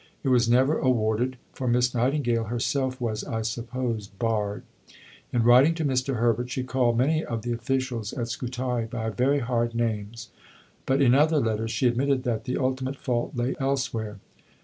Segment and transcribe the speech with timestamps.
[0.23, 4.63] It was never awarded, for Miss Nightingale herself was, I suppose, "barred."
[5.31, 6.15] In writing to Mr.
[6.15, 10.29] Herbert, she called many of the officials at Scutari by very hard names,
[10.87, 14.17] but in other letters she admitted that the ultimate fault lay elsewhere.